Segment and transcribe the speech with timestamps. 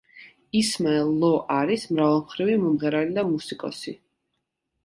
[0.59, 3.95] ისმაელ ლო არის მრავალმხრივი მომღერალი და მუსიკოსი.